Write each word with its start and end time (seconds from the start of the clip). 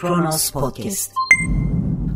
Kronos 0.00 0.50
Podcast. 0.50 1.12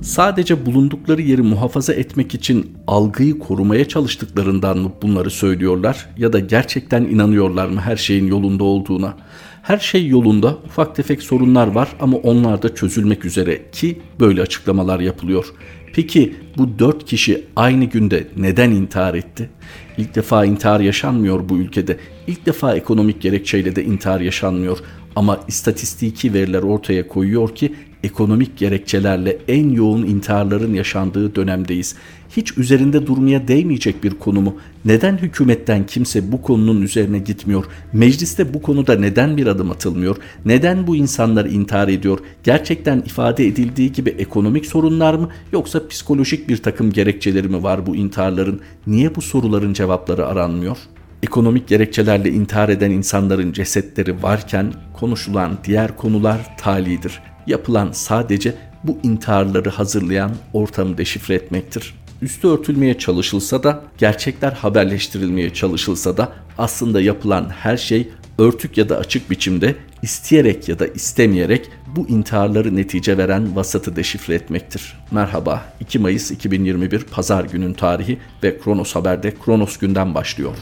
Sadece 0.02 0.66
bulundukları 0.66 1.22
yeri 1.22 1.42
muhafaza 1.42 1.92
etmek 1.92 2.34
için 2.34 2.76
algıyı 2.86 3.38
korumaya 3.38 3.88
çalıştıklarından 3.88 4.78
mı 4.78 4.92
bunları 5.02 5.30
söylüyorlar 5.30 6.08
ya 6.16 6.32
da 6.32 6.38
gerçekten 6.38 7.02
inanıyorlar 7.02 7.66
mı 7.68 7.80
her 7.80 7.96
şeyin 7.96 8.26
yolunda 8.26 8.64
olduğuna? 8.64 9.16
Her 9.62 9.78
şey 9.78 10.08
yolunda, 10.08 10.56
ufak 10.66 10.96
tefek 10.96 11.22
sorunlar 11.22 11.66
var 11.66 11.88
ama 12.00 12.16
onlar 12.16 12.62
da 12.62 12.74
çözülmek 12.74 13.24
üzere 13.24 13.70
ki 13.72 14.00
böyle 14.20 14.42
açıklamalar 14.42 15.00
yapılıyor. 15.00 15.54
Peki 15.94 16.36
bu 16.58 16.78
dört 16.78 17.04
kişi 17.04 17.44
aynı 17.56 17.84
günde 17.84 18.28
neden 18.36 18.70
intihar 18.70 19.14
etti? 19.14 19.50
İlk 19.98 20.14
defa 20.14 20.44
intihar 20.44 20.80
yaşanmıyor 20.80 21.48
bu 21.48 21.56
ülkede. 21.56 21.98
İlk 22.26 22.46
defa 22.46 22.76
ekonomik 22.76 23.22
gerekçeyle 23.22 23.76
de 23.76 23.84
intihar 23.84 24.20
yaşanmıyor. 24.20 24.78
Ama 25.16 25.40
istatistiki 25.48 26.34
veriler 26.34 26.62
ortaya 26.62 27.08
koyuyor 27.08 27.54
ki 27.54 27.74
ekonomik 28.04 28.58
gerekçelerle 28.58 29.38
en 29.48 29.68
yoğun 29.68 30.02
intiharların 30.02 30.74
yaşandığı 30.74 31.34
dönemdeyiz. 31.34 31.94
Hiç 32.36 32.58
üzerinde 32.58 33.06
durmaya 33.06 33.48
değmeyecek 33.48 34.04
bir 34.04 34.10
konu 34.10 34.40
mu? 34.40 34.56
Neden 34.84 35.16
hükümetten 35.16 35.86
kimse 35.86 36.32
bu 36.32 36.42
konunun 36.42 36.82
üzerine 36.82 37.18
gitmiyor? 37.18 37.64
Mecliste 37.92 38.54
bu 38.54 38.62
konuda 38.62 38.94
neden 38.94 39.36
bir 39.36 39.46
adım 39.46 39.70
atılmıyor? 39.70 40.16
Neden 40.44 40.86
bu 40.86 40.96
insanlar 40.96 41.44
intihar 41.44 41.88
ediyor? 41.88 42.18
Gerçekten 42.44 42.98
ifade 42.98 43.46
edildiği 43.46 43.92
gibi 43.92 44.10
ekonomik 44.10 44.66
sorunlar 44.66 45.14
mı 45.14 45.28
yoksa 45.52 45.88
psikolojik 45.88 46.48
bir 46.48 46.56
takım 46.56 46.92
gerekçeleri 46.92 47.48
mi 47.48 47.62
var 47.62 47.86
bu 47.86 47.96
intiharların? 47.96 48.60
Niye 48.86 49.14
bu 49.14 49.22
soruların 49.22 49.72
cevapları 49.72 50.26
aranmıyor? 50.26 50.76
Ekonomik 51.24 51.68
gerekçelerle 51.68 52.30
intihar 52.30 52.68
eden 52.68 52.90
insanların 52.90 53.52
cesetleri 53.52 54.22
varken 54.22 54.72
konuşulan 54.92 55.58
diğer 55.64 55.96
konular 55.96 56.56
talidir. 56.58 57.20
Yapılan 57.46 57.92
sadece 57.92 58.54
bu 58.84 58.98
intiharları 59.02 59.70
hazırlayan 59.70 60.30
ortamı 60.52 60.98
deşifre 60.98 61.34
etmektir. 61.34 61.94
Üstü 62.22 62.48
örtülmeye 62.48 62.98
çalışılsa 62.98 63.62
da, 63.62 63.84
gerçekler 63.98 64.52
haberleştirilmeye 64.52 65.54
çalışılsa 65.54 66.16
da 66.16 66.32
aslında 66.58 67.00
yapılan 67.00 67.48
her 67.48 67.76
şey 67.76 68.08
örtük 68.38 68.78
ya 68.78 68.88
da 68.88 68.98
açık 68.98 69.30
biçimde 69.30 69.74
isteyerek 70.02 70.68
ya 70.68 70.78
da 70.78 70.86
istemeyerek 70.86 71.70
bu 71.96 72.08
intiharları 72.08 72.76
netice 72.76 73.18
veren 73.18 73.56
vasatı 73.56 73.96
deşifre 73.96 74.34
etmektir. 74.34 74.98
Merhaba, 75.10 75.64
2 75.80 75.98
Mayıs 75.98 76.30
2021 76.30 77.04
Pazar 77.04 77.44
günün 77.44 77.72
tarihi 77.72 78.18
ve 78.42 78.58
Kronos 78.58 78.94
Haber'de 78.94 79.34
Kronos 79.34 79.76
günden 79.76 80.14
başlıyor. 80.14 80.54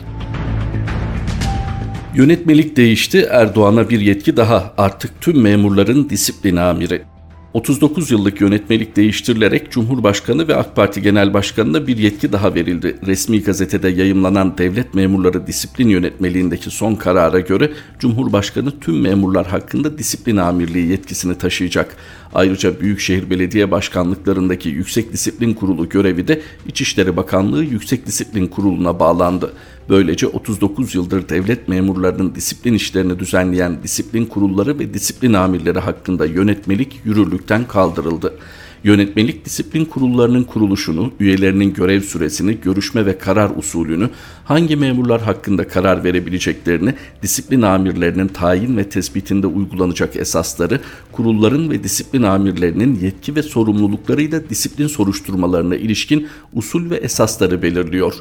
Yönetmelik 2.14 2.76
değişti, 2.76 3.28
Erdoğan'a 3.30 3.90
bir 3.90 4.00
yetki 4.00 4.36
daha. 4.36 4.74
Artık 4.78 5.20
tüm 5.20 5.42
memurların 5.42 6.10
disiplin 6.10 6.56
amiri. 6.56 7.02
39 7.54 8.10
yıllık 8.10 8.40
yönetmelik 8.40 8.96
değiştirilerek 8.96 9.70
Cumhurbaşkanı 9.70 10.48
ve 10.48 10.56
AK 10.56 10.76
Parti 10.76 11.02
Genel 11.02 11.34
Başkanı'na 11.34 11.86
bir 11.86 11.96
yetki 11.96 12.32
daha 12.32 12.54
verildi. 12.54 12.98
Resmi 13.06 13.42
gazetede 13.42 13.88
yayımlanan 13.88 14.58
devlet 14.58 14.94
memurları 14.94 15.46
disiplin 15.46 15.88
yönetmeliğindeki 15.88 16.70
son 16.70 16.94
karara 16.94 17.40
göre 17.40 17.72
Cumhurbaşkanı 17.98 18.80
tüm 18.80 19.00
memurlar 19.00 19.46
hakkında 19.46 19.98
disiplin 19.98 20.36
amirliği 20.36 20.90
yetkisini 20.90 21.38
taşıyacak. 21.38 21.96
Ayrıca 22.34 22.80
Büyükşehir 22.80 23.30
Belediye 23.30 23.70
Başkanlıklarındaki 23.70 24.68
Yüksek 24.68 25.12
Disiplin 25.12 25.54
Kurulu 25.54 25.88
görevi 25.88 26.28
de 26.28 26.42
İçişleri 26.66 27.16
Bakanlığı 27.16 27.64
Yüksek 27.64 28.06
Disiplin 28.06 28.46
Kurulu'na 28.46 28.98
bağlandı. 28.98 29.52
Böylece 29.88 30.26
39 30.26 30.94
yıldır 30.94 31.28
devlet 31.28 31.68
memurlarının 31.68 32.34
disiplin 32.34 32.74
işlerini 32.74 33.18
düzenleyen 33.18 33.82
disiplin 33.82 34.26
kurulları 34.26 34.78
ve 34.78 34.94
disiplin 34.94 35.32
amirleri 35.32 35.78
hakkında 35.78 36.26
yönetmelik 36.26 37.00
yürürlükten 37.42 37.68
kaldırıldı. 37.68 38.34
Yönetmelik 38.84 39.44
disiplin 39.44 39.84
kurullarının 39.84 40.44
kuruluşunu, 40.44 41.12
üyelerinin 41.20 41.74
görev 41.74 42.00
süresini, 42.00 42.60
görüşme 42.60 43.06
ve 43.06 43.18
karar 43.18 43.50
usulünü, 43.56 44.10
hangi 44.44 44.76
memurlar 44.76 45.20
hakkında 45.20 45.68
karar 45.68 46.04
verebileceklerini, 46.04 46.94
disiplin 47.22 47.62
amirlerinin 47.62 48.28
tayin 48.28 48.76
ve 48.76 48.88
tespitinde 48.88 49.46
uygulanacak 49.46 50.16
esasları, 50.16 50.80
kurulların 51.12 51.70
ve 51.70 51.84
disiplin 51.84 52.22
amirlerinin 52.22 52.98
yetki 53.02 53.36
ve 53.36 53.42
sorumluluklarıyla 53.42 54.48
disiplin 54.50 54.86
soruşturmalarına 54.86 55.76
ilişkin 55.76 56.28
usul 56.52 56.90
ve 56.90 56.96
esasları 56.96 57.62
belirliyor. 57.62 58.14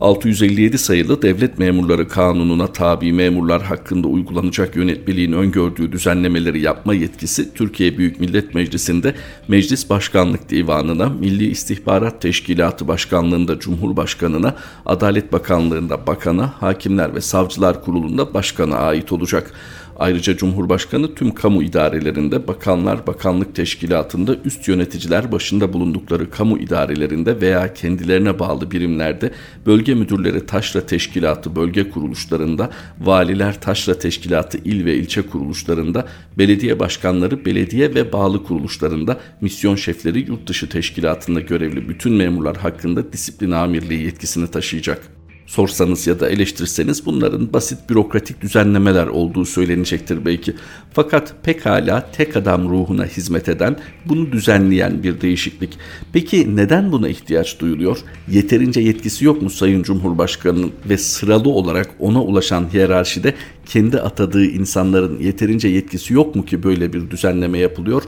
657 0.00 0.78
sayılı 0.78 1.22
Devlet 1.22 1.58
Memurları 1.58 2.08
Kanunu'na 2.08 2.66
tabi 2.66 3.12
memurlar 3.12 3.62
hakkında 3.62 4.08
uygulanacak 4.08 4.76
yönetmeliğin 4.76 5.32
öngördüğü 5.32 5.92
düzenlemeleri 5.92 6.60
yapma 6.60 6.94
yetkisi 6.94 7.54
Türkiye 7.54 7.98
Büyük 7.98 8.20
Millet 8.20 8.54
Meclisi'nde 8.54 9.14
Meclis 9.48 9.90
Başkanlık 9.90 10.50
Divanı'na, 10.50 11.08
Milli 11.08 11.46
İstihbarat 11.46 12.22
Teşkilatı 12.22 12.88
Başkanlığı'nda 12.88 13.58
Cumhurbaşkanı'na, 13.58 14.54
Adalet 14.86 15.32
Bakanlığı'nda 15.32 16.06
Bakan'a, 16.06 16.52
Hakimler 16.60 17.14
ve 17.14 17.20
Savcılar 17.20 17.84
Kurulu'nda 17.84 18.34
Başkan'a 18.34 18.76
ait 18.76 19.12
olacak. 19.12 19.52
Ayrıca 19.98 20.36
Cumhurbaşkanı 20.36 21.14
tüm 21.14 21.34
kamu 21.34 21.62
idarelerinde, 21.62 22.48
bakanlar, 22.48 23.06
bakanlık 23.06 23.54
teşkilatında, 23.54 24.36
üst 24.44 24.68
yöneticiler 24.68 25.32
başında 25.32 25.72
bulundukları 25.72 26.30
kamu 26.30 26.58
idarelerinde 26.58 27.40
veya 27.40 27.74
kendilerine 27.74 28.38
bağlı 28.38 28.70
birimlerde, 28.70 29.30
bölge 29.66 29.94
müdürleri 29.94 30.46
taşra 30.46 30.86
teşkilatı 30.86 31.56
bölge 31.56 31.90
kuruluşlarında, 31.90 32.70
valiler 33.00 33.60
taşra 33.60 33.98
teşkilatı 33.98 34.58
il 34.58 34.84
ve 34.84 34.96
ilçe 34.96 35.22
kuruluşlarında, 35.22 36.08
belediye 36.38 36.78
başkanları 36.78 37.44
belediye 37.44 37.94
ve 37.94 38.12
bağlı 38.12 38.44
kuruluşlarında, 38.44 39.20
misyon 39.40 39.76
şefleri 39.76 40.18
yurt 40.18 40.46
dışı 40.46 40.68
teşkilatında 40.68 41.40
görevli 41.40 41.88
bütün 41.88 42.12
memurlar 42.12 42.56
hakkında 42.56 43.12
disiplin 43.12 43.50
amirliği 43.50 44.04
yetkisini 44.04 44.50
taşıyacak 44.50 45.23
sorsanız 45.46 46.06
ya 46.06 46.20
da 46.20 46.28
eleştirseniz 46.28 47.06
bunların 47.06 47.52
basit 47.52 47.78
bürokratik 47.90 48.40
düzenlemeler 48.40 49.06
olduğu 49.06 49.44
söylenecektir 49.44 50.24
belki. 50.24 50.54
Fakat 50.92 51.34
pekala 51.42 52.10
tek 52.12 52.36
adam 52.36 52.68
ruhuna 52.68 53.04
hizmet 53.04 53.48
eden, 53.48 53.76
bunu 54.06 54.32
düzenleyen 54.32 55.02
bir 55.02 55.20
değişiklik. 55.20 55.70
Peki 56.12 56.56
neden 56.56 56.92
buna 56.92 57.08
ihtiyaç 57.08 57.60
duyuluyor? 57.60 57.98
Yeterince 58.30 58.80
yetkisi 58.80 59.24
yok 59.24 59.42
mu 59.42 59.50
Sayın 59.50 59.82
Cumhurbaşkanı'nın 59.82 60.72
ve 60.88 60.98
sıralı 60.98 61.48
olarak 61.48 61.90
ona 61.98 62.22
ulaşan 62.22 62.72
hiyerarşide 62.72 63.34
kendi 63.66 64.00
atadığı 64.00 64.44
insanların 64.44 65.18
yeterince 65.18 65.68
yetkisi 65.68 66.14
yok 66.14 66.34
mu 66.34 66.44
ki 66.44 66.62
böyle 66.62 66.92
bir 66.92 67.10
düzenleme 67.10 67.58
yapılıyor? 67.58 68.02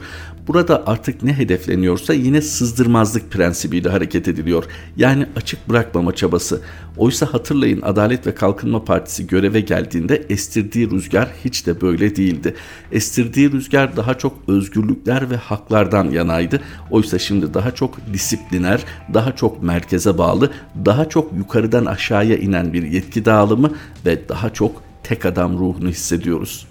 Burada 0.47 0.83
artık 0.85 1.23
ne 1.23 1.33
hedefleniyorsa 1.37 2.13
yine 2.13 2.41
sızdırmazlık 2.41 3.31
prensibiyle 3.31 3.89
hareket 3.89 4.27
ediliyor. 4.27 4.63
Yani 4.97 5.25
açık 5.35 5.69
bırakmama 5.69 6.15
çabası. 6.15 6.61
Oysa 6.97 7.33
hatırlayın 7.33 7.81
Adalet 7.81 8.27
ve 8.27 8.35
Kalkınma 8.35 8.85
Partisi 8.85 9.27
göreve 9.27 9.59
geldiğinde 9.61 10.25
estirdiği 10.29 10.91
rüzgar 10.91 11.29
hiç 11.45 11.67
de 11.67 11.81
böyle 11.81 12.15
değildi. 12.15 12.55
Estirdiği 12.91 13.51
rüzgar 13.51 13.97
daha 13.97 14.17
çok 14.17 14.37
özgürlükler 14.47 15.29
ve 15.29 15.35
haklardan 15.35 16.09
yanaydı. 16.09 16.61
Oysa 16.91 17.19
şimdi 17.19 17.53
daha 17.53 17.71
çok 17.71 17.97
disipliner, 18.13 18.85
daha 19.13 19.35
çok 19.35 19.63
merkeze 19.63 20.17
bağlı, 20.17 20.51
daha 20.85 21.09
çok 21.09 21.33
yukarıdan 21.37 21.85
aşağıya 21.85 22.37
inen 22.37 22.73
bir 22.73 22.83
yetki 22.83 23.25
dağılımı 23.25 23.71
ve 24.05 24.29
daha 24.29 24.53
çok 24.53 24.86
tek 25.07 25.25
adam 25.25 25.59
ruhunu 25.59 25.89
hissediyoruz. 25.89 26.67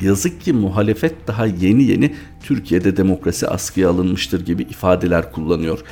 Yazık 0.00 0.40
ki 0.40 0.52
muhalefet 0.52 1.26
daha 1.26 1.46
yeni 1.46 1.84
yeni 1.84 2.14
Türkiye'de 2.42 2.96
demokrasi 2.96 3.48
askıya 3.48 3.90
alınmıştır 3.90 4.46
gibi 4.46 4.62
ifadeler 4.62 5.32
kullanıyor 5.32 5.84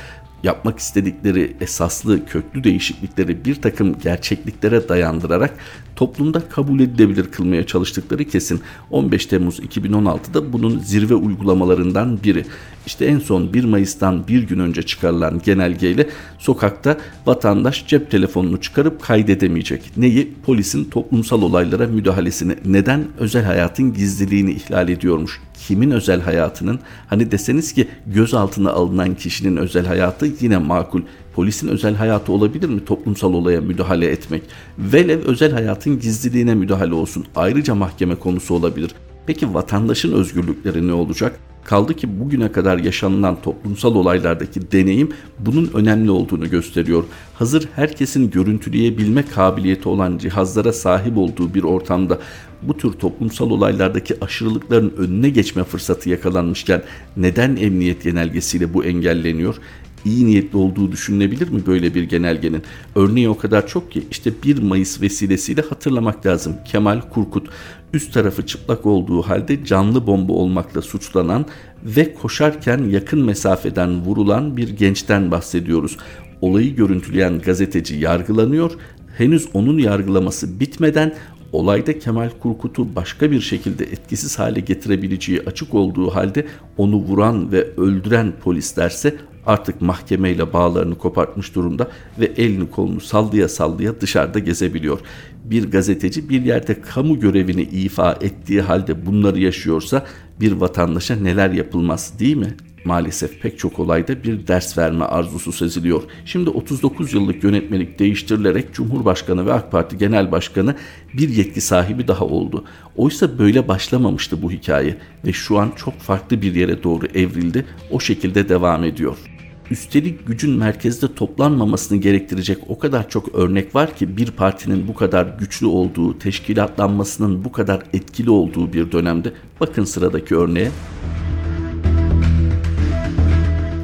yapmak 0.45 0.79
istedikleri 0.79 1.55
esaslı 1.61 2.25
köklü 2.25 2.63
değişiklikleri 2.63 3.45
bir 3.45 3.55
takım 3.55 3.99
gerçekliklere 3.99 4.89
dayandırarak 4.89 5.53
toplumda 5.95 6.49
kabul 6.49 6.79
edilebilir 6.79 7.31
kılmaya 7.31 7.65
çalıştıkları 7.65 8.25
kesin. 8.25 8.61
15 8.91 9.25
Temmuz 9.25 9.59
2016'da 9.59 10.53
bunun 10.53 10.79
zirve 10.79 11.15
uygulamalarından 11.15 12.23
biri. 12.23 12.45
İşte 12.85 13.05
en 13.05 13.19
son 13.19 13.53
1 13.53 13.63
Mayıs'tan 13.63 14.27
bir 14.27 14.43
gün 14.43 14.59
önce 14.59 14.83
çıkarılan 14.83 15.41
genelgeyle 15.45 16.07
sokakta 16.39 16.97
vatandaş 17.25 17.87
cep 17.87 18.11
telefonunu 18.11 18.61
çıkarıp 18.61 19.01
kaydedemeyecek. 19.01 19.91
Neyi? 19.97 20.33
Polisin 20.45 20.85
toplumsal 20.85 21.41
olaylara 21.41 21.87
müdahalesini. 21.87 22.55
Neden? 22.65 23.05
Özel 23.19 23.43
hayatın 23.43 23.93
gizliliğini 23.93 24.51
ihlal 24.51 24.89
ediyormuş 24.89 25.41
kimin 25.67 25.91
özel 25.91 26.21
hayatının 26.21 26.79
hani 27.07 27.31
deseniz 27.31 27.73
ki 27.73 27.87
gözaltına 28.07 28.71
alınan 28.71 29.15
kişinin 29.15 29.57
özel 29.57 29.85
hayatı 29.85 30.27
yine 30.41 30.57
makul. 30.57 31.01
Polisin 31.33 31.67
özel 31.67 31.95
hayatı 31.95 32.31
olabilir 32.31 32.69
mi 32.69 32.85
toplumsal 32.85 33.33
olaya 33.33 33.61
müdahale 33.61 34.07
etmek? 34.07 34.43
Velev 34.77 35.19
özel 35.19 35.51
hayatın 35.51 35.99
gizliliğine 35.99 36.55
müdahale 36.55 36.93
olsun. 36.93 37.25
Ayrıca 37.35 37.75
mahkeme 37.75 38.15
konusu 38.15 38.53
olabilir. 38.53 38.91
Peki 39.25 39.53
vatandaşın 39.53 40.13
özgürlükleri 40.13 40.87
ne 40.87 40.93
olacak? 40.93 41.39
Kaldı 41.65 41.93
ki 41.93 42.19
bugüne 42.19 42.51
kadar 42.51 42.77
yaşanılan 42.77 43.41
toplumsal 43.41 43.95
olaylardaki 43.95 44.71
deneyim 44.71 45.09
bunun 45.39 45.71
önemli 45.73 46.11
olduğunu 46.11 46.49
gösteriyor. 46.49 47.03
Hazır 47.33 47.69
herkesin 47.75 48.29
görüntüleyebilme 48.29 49.25
kabiliyeti 49.25 49.89
olan 49.89 50.17
cihazlara 50.17 50.73
sahip 50.73 51.17
olduğu 51.17 51.53
bir 51.53 51.63
ortamda 51.63 52.19
bu 52.61 52.77
tür 52.77 52.91
toplumsal 52.91 53.51
olaylardaki 53.51 54.15
aşırılıkların 54.21 54.93
önüne 54.97 55.29
geçme 55.29 55.63
fırsatı 55.63 56.09
yakalanmışken 56.09 56.83
neden 57.17 57.55
emniyet 57.55 58.03
genelgesiyle 58.03 58.73
bu 58.73 58.85
engelleniyor? 58.85 59.55
İyi 60.05 60.25
niyetli 60.25 60.57
olduğu 60.57 60.91
düşünülebilir 60.91 61.49
mi 61.49 61.65
böyle 61.65 61.95
bir 61.95 62.03
genelgenin? 62.03 62.63
Örneği 62.95 63.29
o 63.29 63.37
kadar 63.37 63.67
çok 63.67 63.91
ki 63.91 64.03
işte 64.11 64.31
1 64.43 64.57
Mayıs 64.61 65.01
vesilesiyle 65.01 65.61
hatırlamak 65.61 66.25
lazım. 66.25 66.55
Kemal 66.65 67.01
Kurkut 67.01 67.49
üst 67.93 68.13
tarafı 68.13 68.45
çıplak 68.45 68.85
olduğu 68.85 69.21
halde 69.21 69.65
canlı 69.65 70.07
bomba 70.07 70.33
olmakla 70.33 70.81
suçlanan 70.81 71.45
ve 71.83 72.13
koşarken 72.13 72.77
yakın 72.89 73.25
mesafeden 73.25 74.01
vurulan 74.01 74.57
bir 74.57 74.69
gençten 74.69 75.31
bahsediyoruz. 75.31 75.97
Olayı 76.41 76.75
görüntüleyen 76.75 77.39
gazeteci 77.39 77.95
yargılanıyor. 77.95 78.71
Henüz 79.17 79.47
onun 79.53 79.77
yargılaması 79.77 80.59
bitmeden 80.59 81.15
olayda 81.51 81.99
Kemal 81.99 82.29
Kurkut'u 82.39 82.95
başka 82.95 83.31
bir 83.31 83.41
şekilde 83.41 83.83
etkisiz 83.83 84.39
hale 84.39 84.59
getirebileceği 84.59 85.41
açık 85.45 85.73
olduğu 85.73 86.09
halde 86.09 86.45
onu 86.77 86.95
vuran 86.95 87.51
ve 87.51 87.67
öldüren 87.77 88.33
polislerse 88.43 89.15
artık 89.45 89.81
mahkemeyle 89.81 90.53
bağlarını 90.53 90.97
kopartmış 90.97 91.55
durumda 91.55 91.87
ve 92.19 92.25
elini 92.25 92.71
kolunu 92.71 92.99
sallaya 92.99 93.49
sallaya 93.49 94.01
dışarıda 94.01 94.39
gezebiliyor. 94.39 94.99
Bir 95.43 95.71
gazeteci 95.71 96.29
bir 96.29 96.41
yerde 96.45 96.81
kamu 96.81 97.19
görevini 97.19 97.61
ifa 97.61 98.17
ettiği 98.21 98.61
halde 98.61 99.05
bunları 99.05 99.39
yaşıyorsa 99.39 100.05
bir 100.39 100.51
vatandaşa 100.51 101.15
neler 101.15 101.51
yapılmaz 101.51 102.19
değil 102.19 102.37
mi? 102.37 102.55
maalesef 102.85 103.41
pek 103.41 103.59
çok 103.59 103.79
olayda 103.79 104.23
bir 104.23 104.47
ders 104.47 104.77
verme 104.77 105.05
arzusu 105.05 105.51
seziliyor. 105.51 106.03
Şimdi 106.25 106.49
39 106.49 107.13
yıllık 107.13 107.43
yönetmelik 107.43 107.99
değiştirilerek 107.99 108.73
Cumhurbaşkanı 108.73 109.45
ve 109.45 109.53
AK 109.53 109.71
Parti 109.71 109.97
Genel 109.97 110.31
Başkanı 110.31 110.75
bir 111.13 111.29
yetki 111.29 111.61
sahibi 111.61 112.07
daha 112.07 112.25
oldu. 112.25 112.63
Oysa 112.95 113.39
böyle 113.39 113.67
başlamamıştı 113.67 114.41
bu 114.41 114.51
hikaye 114.51 114.97
ve 115.25 115.33
şu 115.33 115.59
an 115.59 115.71
çok 115.75 115.99
farklı 115.99 116.41
bir 116.41 116.55
yere 116.55 116.83
doğru 116.83 117.05
evrildi. 117.05 117.65
O 117.91 117.99
şekilde 117.99 118.49
devam 118.49 118.83
ediyor. 118.83 119.34
Üstelik 119.71 120.27
gücün 120.27 120.51
merkezde 120.51 121.15
toplanmamasını 121.15 121.97
gerektirecek 121.97 122.57
o 122.67 122.79
kadar 122.79 123.09
çok 123.09 123.35
örnek 123.35 123.75
var 123.75 123.95
ki 123.95 124.17
bir 124.17 124.31
partinin 124.31 124.87
bu 124.87 124.93
kadar 124.93 125.25
güçlü 125.39 125.65
olduğu, 125.65 126.19
teşkilatlanmasının 126.19 127.45
bu 127.45 127.51
kadar 127.51 127.83
etkili 127.93 128.29
olduğu 128.29 128.73
bir 128.73 128.91
dönemde 128.91 129.33
bakın 129.59 129.83
sıradaki 129.83 130.35
örneğe. 130.35 130.71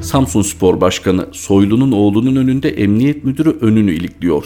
Samsun 0.02 0.42
Spor 0.42 0.80
Başkanı 0.80 1.26
Soylu'nun 1.32 1.92
oğlunun 1.92 2.36
önünde 2.36 2.68
emniyet 2.68 3.24
müdürü 3.24 3.50
önünü 3.60 3.92
ilikliyor. 3.92 4.44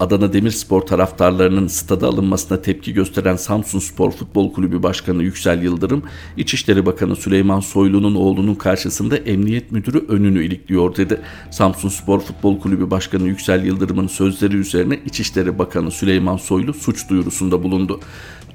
Adana 0.00 0.32
Demirspor 0.32 0.80
taraftarlarının 0.80 1.66
stada 1.66 2.06
alınmasına 2.06 2.62
tepki 2.62 2.92
gösteren 2.92 3.36
Samsun 3.36 3.78
Spor 3.78 4.10
Futbol 4.10 4.52
Kulübü 4.52 4.82
Başkanı 4.82 5.22
Yüksel 5.22 5.62
Yıldırım, 5.62 6.02
İçişleri 6.36 6.86
Bakanı 6.86 7.16
Süleyman 7.16 7.60
Soylu'nun 7.60 8.14
oğlunun 8.14 8.54
karşısında 8.54 9.16
emniyet 9.16 9.72
müdürü 9.72 10.04
önünü 10.08 10.44
ilikliyor 10.44 10.96
dedi. 10.96 11.20
Samsun 11.50 11.88
Spor 11.88 12.20
Futbol 12.20 12.60
Kulübü 12.60 12.90
Başkanı 12.90 13.28
Yüksel 13.28 13.64
Yıldırım'ın 13.64 14.06
sözleri 14.06 14.56
üzerine 14.56 15.00
İçişleri 15.06 15.58
Bakanı 15.58 15.90
Süleyman 15.90 16.36
Soylu 16.36 16.74
suç 16.74 17.10
duyurusunda 17.10 17.62
bulundu. 17.62 18.00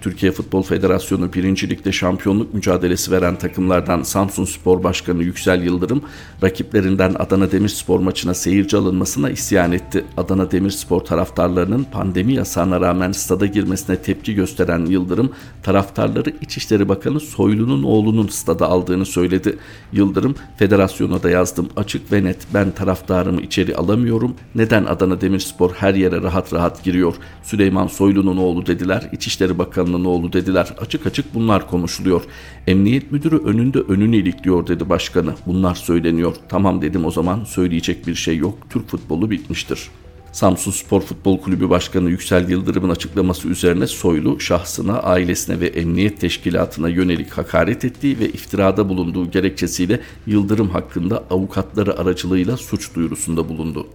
Türkiye 0.04 0.32
Futbol 0.32 0.64
Federasyonu 0.64 1.34
1. 1.34 1.70
Lig'de 1.70 1.92
şampiyonluk 1.92 2.54
mücadelesi 2.54 3.12
veren 3.12 3.36
takımlardan 3.36 4.04
Samsun 4.04 4.46
Spor 4.46 4.84
Başkanı 4.84 5.24
Yüksel 5.24 5.64
Yıldırım, 5.64 6.02
rakiplerinden 6.44 7.16
Adana 7.20 7.52
Demirspor 7.52 8.00
maçına 8.00 8.34
seyirci 8.34 8.78
alınmasına 8.78 9.30
isyan 9.30 9.72
etti. 9.72 10.06
Adana 10.18 10.52
Demirspor 10.52 11.00
taraftarlarının 11.00 11.84
pandemi 11.84 12.34
yasağına 12.34 12.82
rağmen 12.82 13.12
stada 13.12 13.46
girmesine 13.46 13.96
tepki 13.96 14.36
gösteren 14.36 14.86
Yıldırım, 14.86 15.32
taraftarları 15.64 16.34
İçişleri 16.42 16.90
Bakanı 16.90 17.20
Soylu'nun 17.20 17.84
oğlunun 17.84 18.28
stada 18.28 18.68
aldığını 18.68 19.06
söyledi. 19.06 19.58
Yıldırım, 19.94 20.36
federasyona 20.58 21.24
da 21.24 21.30
yazdım 21.30 21.70
açık 21.76 22.12
ve 22.12 22.24
net 22.24 22.38
ben 22.54 22.72
taraftarımı 22.72 23.42
içeri 23.42 23.76
alamıyorum. 23.76 24.36
Neden 24.56 24.86
Adana 24.86 25.22
Demirspor 25.22 25.72
her 25.74 25.94
yere 25.94 26.22
rahat 26.22 26.54
rahat 26.54 26.84
giriyor? 26.84 27.16
Süleyman 27.44 27.88
Soylu'nun 27.88 28.38
oğlu 28.38 28.66
dediler. 28.66 29.10
İçişleri 29.12 29.58
Bakanı 29.58 29.93
Başkanı'nın 29.94 30.06
oğlu 30.06 30.34
dediler. 30.34 30.74
Açık 30.80 31.08
açık 31.08 31.34
bunlar 31.34 31.70
konuşuluyor. 31.70 32.24
Emniyet 32.68 33.12
müdürü 33.12 33.38
önünde 33.38 33.80
önünü 33.80 34.16
ilikliyor 34.16 34.68
dedi 34.68 34.90
başkanı. 34.90 35.34
Bunlar 35.46 35.76
söyleniyor. 35.76 36.36
Tamam 36.50 36.82
dedim 36.82 37.06
o 37.06 37.12
zaman 37.12 37.44
söyleyecek 37.44 38.08
bir 38.08 38.16
şey 38.16 38.38
yok. 38.38 38.58
Türk 38.70 38.90
futbolu 38.90 39.30
bitmiştir. 39.30 39.90
Samsun 40.32 40.72
Spor 40.72 41.02
Futbol 41.02 41.42
Kulübü 41.42 41.70
Başkanı 41.70 42.10
Yüksel 42.10 42.50
Yıldırım'ın 42.50 42.90
açıklaması 42.90 43.48
üzerine 43.48 43.88
Soylu 43.88 44.40
şahsına, 44.40 45.00
ailesine 45.00 45.60
ve 45.60 45.68
emniyet 45.68 46.22
teşkilatına 46.22 46.90
yönelik 46.90 47.32
hakaret 47.32 47.86
ettiği 47.86 48.20
ve 48.20 48.26
iftirada 48.30 48.90
bulunduğu 48.90 49.32
gerekçesiyle 49.32 50.00
Yıldırım 50.28 50.70
hakkında 50.70 51.24
avukatları 51.30 52.00
aracılığıyla 52.00 52.58
suç 52.58 52.96
duyurusunda 52.96 53.50
bulundu. 53.50 53.88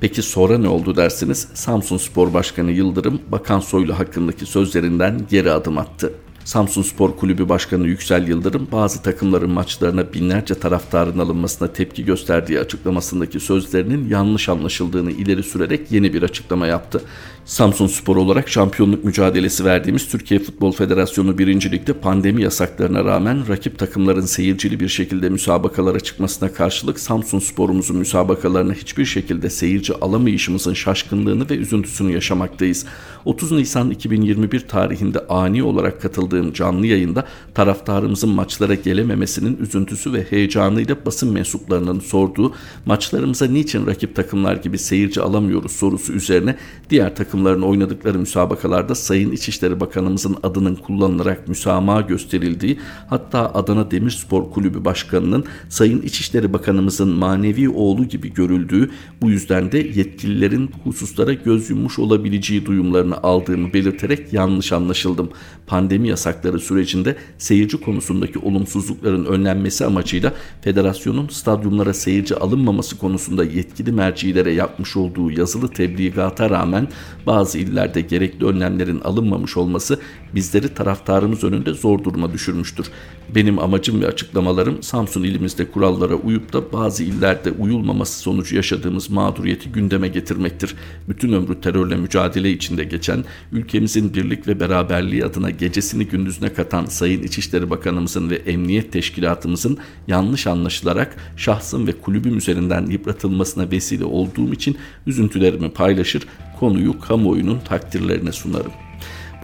Peki 0.00 0.22
sonra 0.22 0.58
ne 0.58 0.68
oldu 0.68 0.96
dersiniz? 0.96 1.48
Samsun 1.54 1.96
Spor 1.96 2.34
Başkanı 2.34 2.70
Yıldırım, 2.70 3.20
Bakan 3.28 3.60
Soylu 3.60 3.98
hakkındaki 3.98 4.46
sözlerinden 4.46 5.20
geri 5.30 5.52
adım 5.52 5.78
attı. 5.78 6.12
Samsun 6.44 6.82
Spor 6.82 7.16
Kulübü 7.16 7.48
Başkanı 7.48 7.86
Yüksel 7.86 8.28
Yıldırım 8.28 8.68
bazı 8.72 9.02
takımların 9.02 9.50
maçlarına 9.50 10.12
binlerce 10.12 10.54
taraftarın 10.54 11.18
alınmasına 11.18 11.72
tepki 11.72 12.04
gösterdiği 12.04 12.60
açıklamasındaki 12.60 13.40
sözlerinin 13.40 14.08
yanlış 14.08 14.48
anlaşıldığını 14.48 15.10
ileri 15.10 15.42
sürerek 15.42 15.92
yeni 15.92 16.12
bir 16.14 16.22
açıklama 16.22 16.66
yaptı. 16.66 17.02
Samsun 17.50 17.86
Spor 17.86 18.16
olarak 18.16 18.48
şampiyonluk 18.48 19.04
mücadelesi 19.04 19.64
verdiğimiz 19.64 20.08
Türkiye 20.08 20.40
Futbol 20.40 20.72
Federasyonu 20.72 21.38
1. 21.38 21.72
Lig'de 21.72 21.92
pandemi 21.92 22.42
yasaklarına 22.42 23.04
rağmen 23.04 23.48
rakip 23.48 23.78
takımların 23.78 24.20
seyircili 24.20 24.80
bir 24.80 24.88
şekilde 24.88 25.28
müsabakalara 25.28 26.00
çıkmasına 26.00 26.52
karşılık 26.52 27.00
Samsun 27.00 27.38
Spor'umuzun 27.38 27.96
müsabakalarına 27.96 28.72
hiçbir 28.72 29.04
şekilde 29.04 29.50
seyirci 29.50 29.94
alamayışımızın 29.94 30.74
şaşkınlığını 30.74 31.50
ve 31.50 31.56
üzüntüsünü 31.56 32.12
yaşamaktayız. 32.12 32.86
30 33.24 33.52
Nisan 33.52 33.90
2021 33.90 34.68
tarihinde 34.68 35.26
ani 35.28 35.62
olarak 35.62 36.02
katıldığım 36.02 36.52
canlı 36.52 36.86
yayında 36.86 37.26
taraftarımızın 37.54 38.30
maçlara 38.30 38.74
gelememesinin 38.74 39.56
üzüntüsü 39.60 40.12
ve 40.12 40.26
heyecanıyla 40.30 40.96
basın 41.06 41.32
mensuplarının 41.32 42.00
sorduğu 42.00 42.54
maçlarımıza 42.86 43.46
niçin 43.46 43.86
rakip 43.86 44.16
takımlar 44.16 44.56
gibi 44.56 44.78
seyirci 44.78 45.20
alamıyoruz 45.20 45.72
sorusu 45.72 46.12
üzerine 46.12 46.56
diğer 46.90 47.16
takım 47.16 47.39
takımların 47.40 47.62
oynadıkları 47.62 48.18
müsabakalarda 48.18 48.94
Sayın 48.94 49.32
İçişleri 49.32 49.80
Bakanımızın 49.80 50.36
adının 50.42 50.74
kullanılarak 50.74 51.48
müsamaha 51.48 52.00
gösterildiği 52.00 52.78
hatta 53.08 53.54
Adana 53.54 53.90
Demirspor 53.90 54.50
Kulübü 54.50 54.84
Başkanı'nın 54.84 55.44
Sayın 55.68 56.02
İçişleri 56.02 56.52
Bakanımızın 56.52 57.08
manevi 57.08 57.68
oğlu 57.68 58.04
gibi 58.04 58.34
görüldüğü 58.34 58.90
bu 59.22 59.30
yüzden 59.30 59.72
de 59.72 59.78
yetkililerin 59.78 60.70
hususlara 60.84 61.32
göz 61.32 61.70
yummuş 61.70 61.98
olabileceği 61.98 62.66
duyumlarını 62.66 63.22
aldığımı 63.22 63.72
belirterek 63.72 64.32
yanlış 64.32 64.72
anlaşıldım. 64.72 65.30
Pandemi 65.66 66.08
yasakları 66.08 66.60
sürecinde 66.60 67.16
seyirci 67.38 67.80
konusundaki 67.80 68.38
olumsuzlukların 68.38 69.24
önlenmesi 69.24 69.86
amacıyla 69.86 70.32
federasyonun 70.62 71.28
stadyumlara 71.28 71.94
seyirci 71.94 72.36
alınmaması 72.36 72.98
konusunda 72.98 73.44
yetkili 73.44 73.92
mercilere 73.92 74.52
yapmış 74.52 74.96
olduğu 74.96 75.30
yazılı 75.30 75.68
tebliğata 75.68 76.50
rağmen 76.50 76.88
bazı 77.26 77.58
illerde 77.58 78.00
gerekli 78.00 78.46
önlemlerin 78.46 79.00
alınmamış 79.00 79.56
olması 79.56 80.00
bizleri 80.34 80.74
taraftarımız 80.74 81.44
önünde 81.44 81.72
zor 81.72 82.04
duruma 82.04 82.32
düşürmüştür. 82.32 82.86
Benim 83.34 83.58
amacım 83.58 84.02
ve 84.02 84.06
açıklamalarım 84.06 84.82
Samsun 84.82 85.22
ilimizde 85.22 85.70
kurallara 85.70 86.14
uyup 86.14 86.52
da 86.52 86.72
bazı 86.72 87.04
illerde 87.04 87.50
uyulmaması 87.50 88.18
sonucu 88.18 88.56
yaşadığımız 88.56 89.10
mağduriyeti 89.10 89.72
gündeme 89.72 90.08
getirmektir. 90.08 90.74
Bütün 91.08 91.32
ömrü 91.32 91.60
terörle 91.60 91.96
mücadele 91.96 92.50
içinde 92.50 92.84
geçen, 92.84 93.24
ülkemizin 93.52 94.14
birlik 94.14 94.48
ve 94.48 94.60
beraberliği 94.60 95.24
adına 95.24 95.50
gecesini 95.50 96.06
gündüzüne 96.06 96.52
katan 96.52 96.84
Sayın 96.84 97.22
İçişleri 97.22 97.70
Bakanımızın 97.70 98.30
ve 98.30 98.36
Emniyet 98.36 98.92
Teşkilatımızın 98.92 99.78
yanlış 100.08 100.46
anlaşılarak 100.46 101.16
şahsım 101.36 101.86
ve 101.86 101.92
kulübüm 101.92 102.38
üzerinden 102.38 102.86
yıpratılmasına 102.86 103.70
vesile 103.70 104.04
olduğum 104.04 104.52
için 104.52 104.76
üzüntülerimi 105.06 105.70
paylaşır, 105.70 106.26
konuyu 106.60 107.00
kamuoyunun 107.00 107.58
takdirlerine 107.58 108.32
sunarım. 108.32 108.72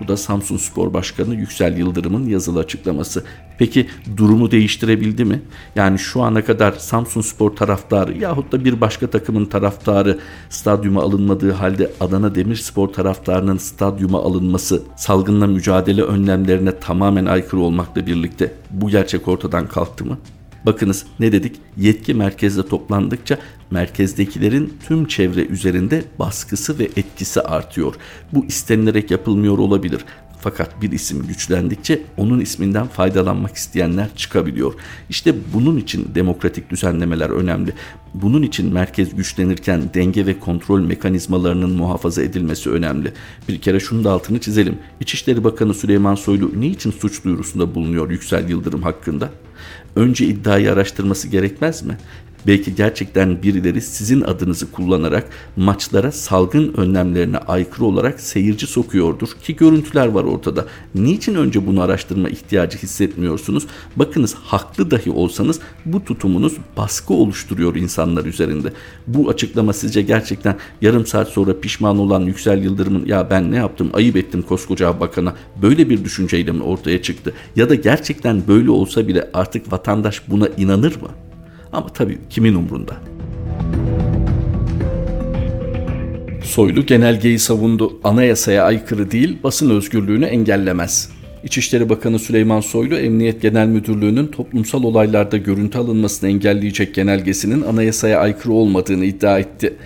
Bu 0.00 0.08
da 0.08 0.16
Samsun 0.16 0.56
Spor 0.56 0.94
Başkanı 0.94 1.35
Yüksel 1.35 1.78
Yıldırım'ın 1.78 2.26
yazılı 2.26 2.58
açıklaması. 2.58 3.25
Peki 3.58 3.87
durumu 4.16 4.50
değiştirebildi 4.50 5.25
mi? 5.25 5.42
Yani 5.76 5.99
şu 5.99 6.23
ana 6.23 6.44
kadar 6.44 6.73
Samsun 6.73 7.20
Spor 7.20 7.50
taraftarı 7.50 8.18
yahut 8.18 8.52
da 8.52 8.64
bir 8.64 8.80
başka 8.80 9.06
takımın 9.06 9.44
taraftarı 9.44 10.18
stadyuma 10.50 11.02
alınmadığı 11.02 11.52
halde 11.52 11.90
Adana 12.00 12.35
Demirspor 12.35 12.88
taraftarının 12.88 13.56
stadyuma 13.56 14.23
alınması 14.23 14.82
salgınla 14.96 15.46
mücadele 15.46 16.02
önlemlerine 16.02 16.80
tamamen 16.80 17.26
aykırı 17.26 17.61
olmakla 17.61 18.06
birlikte 18.06 18.54
bu 18.70 18.88
gerçek 18.90 19.28
ortadan 19.28 19.68
kalktı 19.68 20.04
mı? 20.04 20.18
Bakınız 20.66 21.06
ne 21.20 21.32
dedik? 21.32 21.56
Yetki 21.76 22.14
merkezde 22.14 22.68
toplandıkça 22.68 23.38
merkezdekilerin 23.70 24.75
tüm 24.87 25.06
çevre 25.06 25.46
üzerinde 25.46 26.04
baskısı 26.18 26.78
ve 26.78 26.85
etkisi 26.85 27.40
artıyor. 27.40 27.94
Bu 28.32 28.46
istenilerek 28.46 29.11
yapılmıyor 29.11 29.58
olabilir. 29.58 30.04
Fakat 30.40 30.82
bir 30.82 30.92
isim 30.92 31.26
güçlendikçe 31.26 32.02
onun 32.16 32.40
isminden 32.40 32.87
faydalanmak 32.87 33.56
isteyenler 33.56 34.08
çıkabiliyor. 34.16 34.75
İşte 35.11 35.35
bunun 35.54 35.76
için 35.76 36.08
demokratik 36.14 36.70
düzenlemeler 36.70 37.30
önemli. 37.30 37.73
Bunun 38.14 38.42
için 38.42 38.73
merkez 38.73 39.16
güçlenirken 39.16 39.82
denge 39.94 40.26
ve 40.26 40.40
kontrol 40.40 40.80
mekanizmalarının 40.80 41.70
muhafaza 41.70 42.23
edilmesi 42.23 42.70
önemli. 42.70 43.12
Bir 43.49 43.61
kere 43.61 43.80
şunu 43.80 44.04
da 44.04 44.12
altını 44.12 44.40
çizelim. 44.40 44.78
İçişleri 45.00 45.44
Bakanı 45.44 45.75
Süleyman 45.75 46.14
Soylu 46.14 46.61
niçin 46.61 46.90
suç 46.90 47.25
duyurusunda 47.25 47.75
bulunuyor 47.75 48.11
Yüksel 48.11 48.49
Yıldırım 48.49 48.82
hakkında? 48.82 49.30
Önce 49.96 50.26
iddiayı 50.26 50.72
araştırması 50.72 51.28
gerekmez 51.28 51.82
mi? 51.82 51.98
Belki 52.46 52.74
gerçekten 52.74 53.42
birileri 53.42 53.80
sizin 53.80 54.20
adınızı 54.20 54.72
kullanarak 54.72 55.28
maçlara 55.56 56.12
salgın 56.12 56.74
önlemlerine 56.76 57.38
aykırı 57.38 57.84
olarak 57.84 58.20
seyirci 58.20 58.66
sokuyordur 58.66 59.28
ki 59.42 59.56
görüntüler 59.56 60.06
var 60.06 60.24
ortada. 60.24 60.66
Niçin 60.94 61.34
önce 61.34 61.66
bunu 61.66 61.82
araştırma 61.82 62.28
ihtiyacı 62.28 62.78
hissetmiyorsunuz? 62.78 63.66
Bakınız 63.96 64.34
haklı 64.34 64.90
dahi 64.90 65.10
olsanız 65.10 65.60
bu 65.84 66.04
tutumunuz 66.04 66.56
baskı 66.76 67.14
oluşturuyor 67.14 67.76
insanlar 67.76 68.24
üzerinde. 68.24 68.72
Bu 69.06 69.28
açıklama 69.28 69.72
sizce 69.72 70.02
gerçekten 70.02 70.56
yarım 70.82 71.06
saat 71.06 71.28
sonra 71.28 71.60
pişman 71.60 71.98
olan 71.98 72.20
Yüksel 72.20 72.64
Yıldırım'ın 72.64 73.06
ya 73.06 73.30
ben 73.30 73.50
ne 73.50 73.56
yaptım 73.56 73.90
ayıp 73.92 74.16
ettim 74.16 74.42
koskoca 74.42 75.00
bakana 75.00 75.34
böyle 75.62 75.90
bir 75.90 76.04
düşünceyle 76.04 76.52
mi 76.52 76.62
ortaya 76.62 77.02
çıktı? 77.02 77.32
Ya 77.56 77.68
da 77.68 77.74
gerçekten 77.74 78.42
böyle 78.48 78.70
olsa 78.70 79.08
bile 79.08 79.30
artık 79.34 79.72
vatandaş 79.72 80.22
buna 80.28 80.48
inanır 80.48 80.94
mı? 81.02 81.25
Ama 81.73 81.88
tabii 81.88 82.18
kimin 82.30 82.54
umrunda? 82.54 82.96
Soylu 86.44 86.87
genelgeyi 86.87 87.38
savundu. 87.38 88.00
Anayasaya 88.04 88.64
aykırı 88.64 89.11
değil, 89.11 89.38
basın 89.44 89.70
özgürlüğünü 89.70 90.25
engellemez. 90.25 91.11
İçişleri 91.44 91.88
Bakanı 91.88 92.18
Süleyman 92.18 92.61
Soylu, 92.61 92.96
Emniyet 92.96 93.42
Genel 93.42 93.66
Müdürlüğü'nün 93.66 94.26
toplumsal 94.26 94.82
olaylarda 94.82 95.37
görüntü 95.37 95.78
alınmasını 95.78 96.30
engelleyecek 96.30 96.94
genelgesinin 96.94 97.62
anayasaya 97.62 98.20
aykırı 98.20 98.52
olmadığını 98.52 99.04
iddia 99.04 99.38
etti. 99.38 99.76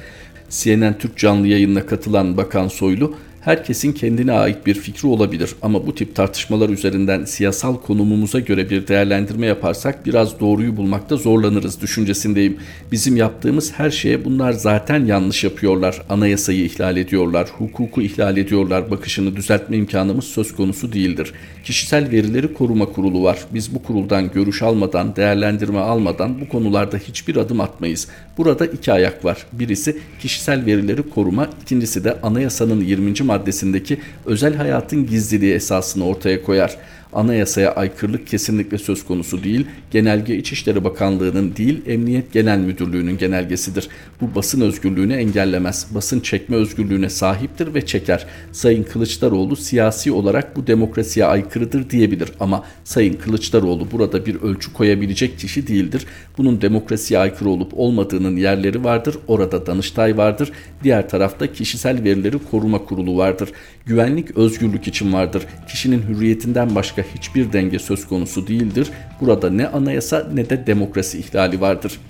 CNN 0.50 0.98
Türk 0.98 1.16
canlı 1.16 1.46
yayınına 1.46 1.86
katılan 1.86 2.36
Bakan 2.36 2.68
Soylu, 2.68 3.14
Herkesin 3.40 3.92
kendine 3.92 4.32
ait 4.32 4.66
bir 4.66 4.74
fikri 4.74 5.08
olabilir 5.08 5.50
ama 5.62 5.86
bu 5.86 5.94
tip 5.94 6.16
tartışmalar 6.16 6.68
üzerinden 6.68 7.24
siyasal 7.24 7.76
konumumuza 7.76 8.40
göre 8.40 8.70
bir 8.70 8.86
değerlendirme 8.86 9.46
yaparsak 9.46 10.06
biraz 10.06 10.40
doğruyu 10.40 10.76
bulmakta 10.76 11.16
zorlanırız 11.16 11.80
düşüncesindeyim. 11.80 12.56
Bizim 12.92 13.16
yaptığımız 13.16 13.72
her 13.72 13.90
şeye 13.90 14.24
bunlar 14.24 14.52
zaten 14.52 15.04
yanlış 15.06 15.44
yapıyorlar. 15.44 16.02
Anayasayı 16.08 16.64
ihlal 16.64 16.96
ediyorlar, 16.96 17.48
hukuku 17.58 18.02
ihlal 18.02 18.36
ediyorlar. 18.36 18.90
Bakışını 18.90 19.36
düzeltme 19.36 19.76
imkanımız 19.76 20.24
söz 20.24 20.56
konusu 20.56 20.92
değildir. 20.92 21.32
Kişisel 21.64 22.10
verileri 22.10 22.54
koruma 22.54 22.86
kurulu 22.86 23.22
var. 23.22 23.38
Biz 23.54 23.74
bu 23.74 23.82
kuruldan 23.82 24.30
görüş 24.32 24.62
almadan, 24.62 25.16
değerlendirme 25.16 25.78
almadan 25.78 26.40
bu 26.40 26.48
konularda 26.48 26.96
hiçbir 26.96 27.36
adım 27.36 27.60
atmayız. 27.60 28.08
Burada 28.38 28.66
iki 28.66 28.92
ayak 28.92 29.24
var. 29.24 29.46
Birisi 29.52 29.98
kişisel 30.20 30.39
verileri 30.66 31.10
koruma, 31.10 31.48
ikincisi 31.62 32.04
de 32.04 32.20
anayasanın 32.22 32.80
20 32.80 33.22
maddesindeki 33.22 33.98
özel 34.26 34.54
hayatın 34.54 35.06
gizliliği 35.06 35.54
esasını 35.54 36.06
ortaya 36.06 36.42
koyar 36.42 36.76
anayasaya 37.12 37.72
aykırılık 37.72 38.26
kesinlikle 38.26 38.78
söz 38.78 39.04
konusu 39.04 39.44
değil. 39.44 39.66
Genelge 39.90 40.36
İçişleri 40.36 40.84
Bakanlığı'nın 40.84 41.56
değil, 41.56 41.82
Emniyet 41.86 42.32
Genel 42.32 42.58
Müdürlüğü'nün 42.58 43.18
genelgesidir. 43.18 43.88
Bu 44.20 44.34
basın 44.34 44.60
özgürlüğünü 44.60 45.14
engellemez. 45.14 45.86
Basın 45.94 46.20
çekme 46.20 46.56
özgürlüğüne 46.56 47.08
sahiptir 47.08 47.74
ve 47.74 47.86
çeker. 47.86 48.26
Sayın 48.52 48.82
Kılıçdaroğlu 48.82 49.56
siyasi 49.56 50.12
olarak 50.12 50.56
bu 50.56 50.66
demokrasiye 50.66 51.26
aykırıdır 51.26 51.90
diyebilir 51.90 52.32
ama 52.40 52.64
Sayın 52.84 53.14
Kılıçdaroğlu 53.14 53.90
burada 53.92 54.26
bir 54.26 54.42
ölçü 54.42 54.72
koyabilecek 54.72 55.38
kişi 55.38 55.66
değildir. 55.66 56.06
Bunun 56.38 56.60
demokrasiye 56.60 57.20
aykırı 57.20 57.48
olup 57.48 57.72
olmadığının 57.76 58.36
yerleri 58.36 58.84
vardır. 58.84 59.16
Orada 59.26 59.66
Danıştay 59.66 60.16
vardır. 60.16 60.52
Diğer 60.84 61.08
tarafta 61.08 61.52
kişisel 61.52 62.04
verileri 62.04 62.36
koruma 62.50 62.84
kurulu 62.84 63.16
vardır. 63.16 63.48
Güvenlik 63.86 64.36
özgürlük 64.36 64.88
için 64.88 65.12
vardır. 65.12 65.42
Kişinin 65.68 66.02
hürriyetinden 66.08 66.74
başka 66.74 66.99
başka 67.00 67.14
hiçbir 67.14 67.52
denge 67.52 67.78
söz 67.78 68.08
konusu 68.08 68.46
değildir. 68.46 68.90
Burada 69.20 69.50
ne 69.50 69.66
anayasa 69.66 70.26
ne 70.34 70.50
de 70.50 70.66
demokrasi 70.66 71.18
ihlali 71.18 71.60
vardır. 71.60 72.00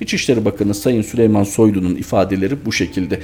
İçişleri 0.00 0.44
Bakanı 0.44 0.74
Sayın 0.74 1.02
Süleyman 1.02 1.44
Soylu'nun 1.44 1.94
ifadeleri 1.94 2.64
bu 2.64 2.72
şekilde. 2.72 3.20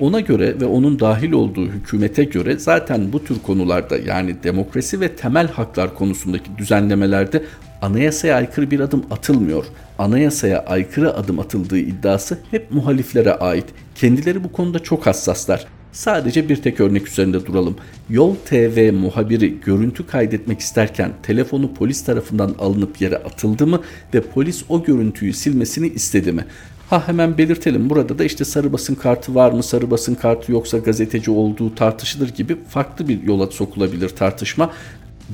Ona 0.00 0.20
göre 0.20 0.60
ve 0.60 0.64
onun 0.64 1.00
dahil 1.00 1.32
olduğu 1.32 1.66
hükümete 1.66 2.24
göre 2.24 2.58
zaten 2.58 3.12
bu 3.12 3.24
tür 3.24 3.38
konularda 3.38 3.96
yani 3.98 4.36
demokrasi 4.42 5.00
ve 5.00 5.08
temel 5.08 5.48
haklar 5.48 5.94
konusundaki 5.94 6.50
düzenlemelerde 6.58 7.42
anayasaya 7.82 8.36
aykırı 8.36 8.70
bir 8.70 8.80
adım 8.80 9.04
atılmıyor. 9.10 9.64
Anayasaya 9.98 10.64
aykırı 10.64 11.14
adım 11.14 11.38
atıldığı 11.38 11.78
iddiası 11.78 12.38
hep 12.50 12.70
muhaliflere 12.70 13.32
ait. 13.32 13.66
Kendileri 13.94 14.44
bu 14.44 14.52
konuda 14.52 14.78
çok 14.78 15.06
hassaslar. 15.06 15.66
Sadece 15.98 16.48
bir 16.48 16.56
tek 16.56 16.80
örnek 16.80 17.08
üzerinde 17.08 17.46
duralım. 17.46 17.76
Yol 18.10 18.34
TV 18.34 18.92
muhabiri 18.92 19.60
görüntü 19.60 20.06
kaydetmek 20.06 20.60
isterken 20.60 21.12
telefonu 21.22 21.74
polis 21.74 22.04
tarafından 22.04 22.54
alınıp 22.58 23.00
yere 23.00 23.16
atıldı 23.16 23.66
mı 23.66 23.82
ve 24.14 24.20
polis 24.20 24.64
o 24.68 24.84
görüntüyü 24.84 25.32
silmesini 25.32 25.88
istedi 25.88 26.32
mi? 26.32 26.44
Ha 26.90 27.08
hemen 27.08 27.38
belirtelim 27.38 27.90
burada 27.90 28.18
da 28.18 28.24
işte 28.24 28.44
sarı 28.44 28.72
basın 28.72 28.94
kartı 28.94 29.34
var 29.34 29.52
mı 29.52 29.62
sarı 29.62 29.90
basın 29.90 30.14
kartı 30.14 30.52
yoksa 30.52 30.78
gazeteci 30.78 31.30
olduğu 31.30 31.74
tartışılır 31.74 32.28
gibi 32.28 32.56
farklı 32.68 33.08
bir 33.08 33.22
yola 33.22 33.46
sokulabilir 33.46 34.08
tartışma 34.08 34.72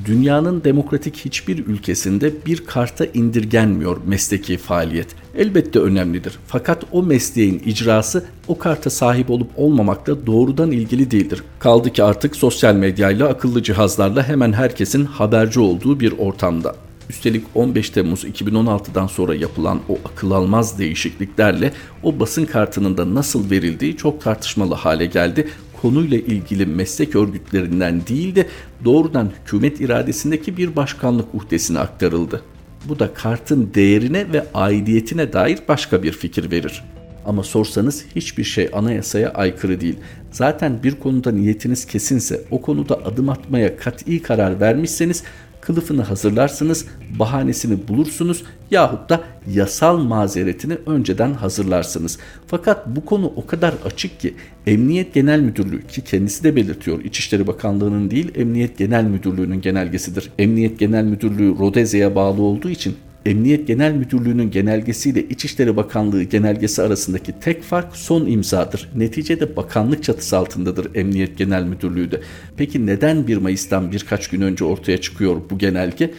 dünyanın 0.05 0.65
demokratik 0.65 1.17
hiçbir 1.17 1.67
ülkesinde 1.67 2.33
bir 2.47 2.67
karta 2.67 3.05
indirgenmiyor 3.05 3.97
mesleki 4.07 4.57
faaliyet. 4.57 5.07
Elbette 5.37 5.79
önemlidir. 5.79 6.39
Fakat 6.47 6.85
o 6.93 7.03
mesleğin 7.03 7.63
icrası 7.65 8.25
o 8.49 8.59
karta 8.59 8.91
sahip 8.91 9.31
olup 9.31 9.51
olmamakla 9.57 10.27
doğrudan 10.27 10.71
ilgili 10.71 11.11
değildir. 11.11 11.43
Kaldı 11.59 11.93
ki 11.93 12.03
artık 12.03 12.37
sosyal 12.37 12.75
medyayla 12.75 13.29
akıllı 13.29 13.63
cihazlarla 13.63 14.29
hemen 14.29 14.53
herkesin 14.53 15.05
haberci 15.05 15.61
olduğu 15.61 16.01
bir 16.01 16.19
ortamda. 16.19 16.75
Üstelik 17.11 17.45
15 17.55 17.91
Temmuz 17.91 18.25
2016'dan 18.25 19.07
sonra 19.07 19.35
yapılan 19.35 19.81
o 19.89 19.99
akıl 20.13 20.31
almaz 20.31 20.79
değişikliklerle 20.79 21.73
o 22.03 22.21
basın 22.21 22.45
kartının 22.45 22.97
da 22.97 23.15
nasıl 23.15 23.51
verildiği 23.51 23.97
çok 23.97 24.21
tartışmalı 24.21 24.75
hale 24.75 25.07
geldi 25.07 25.49
konuyla 25.85 26.19
ilgili 26.19 26.67
meslek 26.67 27.17
örgütlerinden 27.17 28.07
değil 28.07 28.35
de 28.35 28.47
doğrudan 28.85 29.31
hükümet 29.41 29.81
iradesindeki 29.81 30.57
bir 30.57 30.77
başkanlık 30.77 31.35
uhdesine 31.35 31.79
aktarıldı. 31.79 32.43
Bu 32.89 32.99
da 32.99 33.15
kartın 33.15 33.71
değerine 33.75 34.33
ve 34.33 34.47
aidiyetine 34.55 35.33
dair 35.33 35.59
başka 35.69 36.03
bir 36.03 36.13
fikir 36.13 36.51
verir. 36.51 36.85
Ama 37.27 37.43
sorsanız 37.43 38.05
hiçbir 38.17 38.45
şey 38.45 38.71
anayasaya 38.73 39.31
aykırı 39.31 39.81
değil. 39.81 39.97
Zaten 40.31 40.83
bir 40.83 40.95
konuda 40.95 41.33
niyetiniz 41.33 41.87
kesinse, 41.87 42.41
o 42.51 42.61
konuda 42.61 43.05
adım 43.05 43.29
atmaya 43.29 43.77
kat'i 43.77 44.23
karar 44.23 44.61
vermişseniz 44.61 45.23
kılıfını 45.67 46.03
hazırlarsınız, 46.03 46.87
bahanesini 47.19 47.89
bulursunuz 47.89 48.43
yahut 48.71 49.11
da 49.11 49.21
yasal 49.53 49.99
mazeretini 49.99 50.77
önceden 50.87 51.33
hazırlarsınız. 51.33 52.19
Fakat 52.47 52.87
bu 52.87 53.05
konu 53.05 53.33
o 53.37 53.47
kadar 53.47 53.75
açık 53.85 54.21
ki 54.21 54.35
Emniyet 54.67 55.15
Genel 55.15 55.41
Müdürlüğü 55.41 55.87
ki 55.87 56.01
kendisi 56.01 56.45
de 56.45 56.57
belirtiyor 56.57 57.05
İçişleri 57.05 57.47
Bakanlığı'nın 57.47 58.11
değil 58.11 58.33
Emniyet 58.35 58.79
Genel 58.79 59.05
Müdürlüğü'nün 59.05 59.61
genelgesidir. 59.61 60.31
Emniyet 60.39 60.79
Genel 60.79 61.05
Müdürlüğü 61.05 61.59
Rodezya'ya 61.59 62.15
bağlı 62.15 62.43
olduğu 62.43 62.71
için 62.71 62.97
Emniyet 63.27 63.67
Genel 63.67 63.93
Müdürlüğü'nün 63.93 64.51
genelgesiyle 64.51 65.23
İçişleri 65.29 65.77
Bakanlığı 65.77 66.23
genelgesi 66.23 66.83
arasındaki 66.83 67.33
tek 67.41 67.63
fark 67.63 67.97
son 67.97 68.27
imzadır. 68.27 68.89
Neticede 68.97 69.57
bakanlık 69.57 70.03
çatısı 70.05 70.39
altındadır 70.39 70.95
Emniyet 70.95 71.39
Genel 71.39 71.65
Müdürlüğü 71.65 72.11
de. 72.11 72.21
Peki 72.57 72.87
neden 72.87 73.27
1 73.27 73.37
Mayıs'tan 73.37 73.93
birkaç 73.93 74.29
gün 74.29 74.41
önce 74.41 74.65
ortaya 74.65 75.01
çıkıyor 75.01 75.37
bu 75.51 75.59
genelge? 75.59 76.11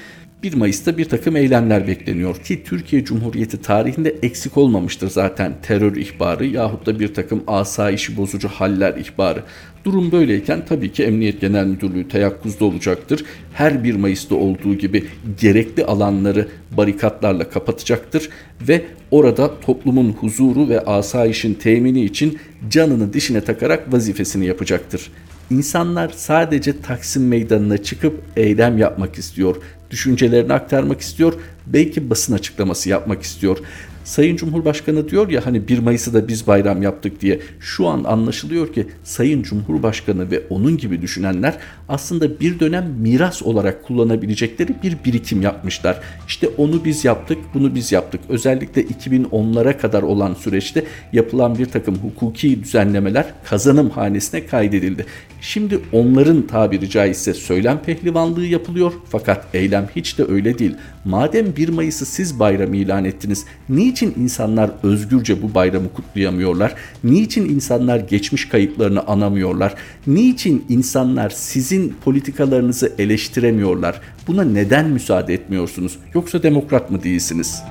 1 0.45 0.53
Mayıs'ta 0.53 0.97
bir 0.97 1.05
takım 1.05 1.35
eylemler 1.35 1.87
bekleniyor 1.87 2.35
ki 2.35 2.63
Türkiye 2.63 3.05
Cumhuriyeti 3.05 3.61
tarihinde 3.61 4.15
eksik 4.21 4.57
olmamıştır 4.57 5.09
zaten 5.09 5.53
terör 5.61 5.95
ihbarı 5.95 6.45
yahut 6.45 6.85
da 6.85 6.99
bir 6.99 7.13
takım 7.13 7.43
asayişi 7.47 8.17
bozucu 8.17 8.47
haller 8.47 8.97
ihbarı. 8.97 9.43
Durum 9.85 10.11
böyleyken 10.11 10.65
tabii 10.65 10.91
ki 10.91 11.03
Emniyet 11.03 11.41
Genel 11.41 11.65
Müdürlüğü 11.65 12.07
teyakkuzda 12.07 12.65
olacaktır. 12.65 13.25
Her 13.53 13.83
1 13.83 13.95
Mayıs'ta 13.95 14.35
olduğu 14.35 14.75
gibi 14.75 15.03
gerekli 15.41 15.85
alanları 15.85 16.47
barikatlarla 16.77 17.49
kapatacaktır 17.49 18.29
ve 18.67 18.85
orada 19.11 19.59
toplumun 19.59 20.11
huzuru 20.11 20.69
ve 20.69 20.79
asayişin 20.79 21.53
temini 21.53 22.03
için 22.03 22.39
canını 22.69 23.13
dişine 23.13 23.41
takarak 23.41 23.93
vazifesini 23.93 24.45
yapacaktır. 24.45 25.11
İnsanlar 25.51 26.11
sadece 26.15 26.81
Taksim 26.81 27.27
Meydanı'na 27.27 27.77
çıkıp 27.77 28.21
eylem 28.35 28.77
yapmak 28.77 29.15
istiyor, 29.17 29.55
düşüncelerini 29.95 30.53
aktarmak 30.53 31.01
istiyor, 31.01 31.33
belki 31.67 32.09
basın 32.09 32.33
açıklaması 32.33 32.89
yapmak 32.89 33.21
istiyor. 33.21 33.57
Sayın 34.05 34.35
Cumhurbaşkanı 34.35 35.09
diyor 35.09 35.29
ya 35.29 35.45
hani 35.45 35.67
1 35.67 35.79
Mayıs'ı 35.79 36.13
da 36.13 36.27
biz 36.27 36.47
bayram 36.47 36.81
yaptık 36.81 37.21
diye. 37.21 37.39
Şu 37.59 37.87
an 37.87 38.03
anlaşılıyor 38.03 38.73
ki 38.73 38.87
Sayın 39.03 39.43
Cumhurbaşkanı 39.43 40.31
ve 40.31 40.43
onun 40.49 40.77
gibi 40.77 41.01
düşünenler 41.01 41.57
aslında 41.89 42.39
bir 42.39 42.59
dönem 42.59 42.95
miras 42.99 43.43
olarak 43.43 43.83
kullanabilecekleri 43.83 44.75
bir 44.83 44.97
birikim 45.05 45.41
yapmışlar. 45.41 45.99
İşte 46.27 46.47
onu 46.47 46.85
biz 46.85 47.05
yaptık, 47.05 47.37
bunu 47.53 47.75
biz 47.75 47.91
yaptık. 47.91 48.21
Özellikle 48.29 48.83
2010'lara 48.83 49.77
kadar 49.77 50.03
olan 50.03 50.33
süreçte 50.33 50.85
yapılan 51.13 51.57
bir 51.57 51.65
takım 51.65 51.95
hukuki 51.95 52.63
düzenlemeler 52.63 53.25
kazanım 53.45 53.89
hanesine 53.89 54.45
kaydedildi. 54.45 55.05
Şimdi 55.41 55.79
onların 55.91 56.47
tabiri 56.47 56.89
caizse 56.89 57.33
söylem 57.33 57.81
pehlivanlığı 57.81 58.45
yapılıyor 58.45 58.93
fakat 59.09 59.45
eylem 59.53 59.89
hiç 59.95 60.17
de 60.17 60.25
öyle 60.29 60.59
değil. 60.59 60.75
Madem 61.05 61.55
1 61.55 61.69
Mayıs'ı 61.69 62.05
siz 62.05 62.39
bayram 62.39 62.73
ilan 62.73 63.05
ettiniz, 63.05 63.45
niçin 63.69 64.13
insanlar 64.17 64.71
özgürce 64.83 65.41
bu 65.41 65.53
bayramı 65.53 65.93
kutlayamıyorlar? 65.93 66.75
Niçin 67.03 67.49
insanlar 67.49 67.99
geçmiş 67.99 68.49
kayıplarını 68.49 69.07
anamıyorlar? 69.07 69.75
Niçin 70.07 70.65
insanlar 70.69 71.29
sizin 71.29 71.95
politikalarınızı 72.05 72.93
eleştiremiyorlar? 72.97 74.01
Buna 74.27 74.43
neden 74.43 74.89
müsaade 74.89 75.33
etmiyorsunuz? 75.33 75.99
Yoksa 76.13 76.43
demokrat 76.43 76.91
mı 76.91 77.03
değilsiniz?'' 77.03 77.63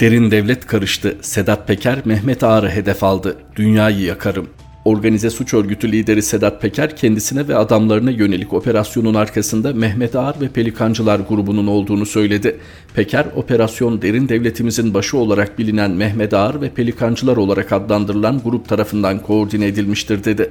Derin 0.00 0.30
devlet 0.30 0.66
karıştı. 0.66 1.16
Sedat 1.20 1.68
Peker 1.68 1.98
Mehmet 2.04 2.42
Ağar'ı 2.42 2.70
hedef 2.70 3.04
aldı. 3.04 3.36
Dünyayı 3.56 4.00
yakarım. 4.00 4.48
Organize 4.84 5.30
suç 5.30 5.54
örgütü 5.54 5.92
lideri 5.92 6.22
Sedat 6.22 6.62
Peker 6.62 6.96
kendisine 6.96 7.48
ve 7.48 7.56
adamlarına 7.56 8.10
yönelik 8.10 8.52
operasyonun 8.52 9.14
arkasında 9.14 9.72
Mehmet 9.72 10.16
Ağar 10.16 10.40
ve 10.40 10.48
Pelikancılar 10.48 11.20
grubunun 11.20 11.66
olduğunu 11.66 12.06
söyledi. 12.06 12.56
Peker, 12.94 13.26
operasyon 13.36 14.02
derin 14.02 14.28
devletimizin 14.28 14.94
başı 14.94 15.18
olarak 15.18 15.58
bilinen 15.58 15.90
Mehmet 15.90 16.34
Ağar 16.34 16.60
ve 16.60 16.70
Pelikancılar 16.70 17.36
olarak 17.36 17.72
adlandırılan 17.72 18.40
grup 18.44 18.68
tarafından 18.68 19.18
koordine 19.18 19.66
edilmiştir 19.66 20.24
dedi. 20.24 20.50